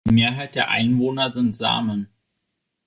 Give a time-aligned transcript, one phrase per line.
[0.09, 2.07] Die Mehrheit der Einwohner sind Samen.